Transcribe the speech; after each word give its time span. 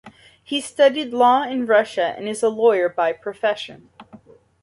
He 0.43 0.61
studied 0.61 1.13
law 1.13 1.43
in 1.43 1.67
Russia 1.67 2.15
and 2.17 2.27
is 2.27 2.41
a 2.41 2.49
lawyer 2.49 2.89
by 2.89 3.11
profession. 3.13 3.89